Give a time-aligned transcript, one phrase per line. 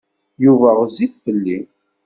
[0.43, 1.59] Yuba ɣezzif fell-i.